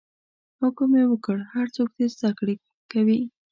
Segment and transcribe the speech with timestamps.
[0.61, 2.55] حکم یې وکړ هر څوک دې زده کړه
[2.91, 3.19] کوي.